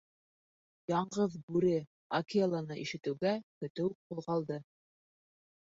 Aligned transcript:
Яңғыҙ 0.91 1.35
Бүре— 1.51 1.75
Акеланы 2.21 2.79
ишетеүгә 2.85 3.37
көтөү 3.61 3.93
ҡуҙғалды. 3.99 4.59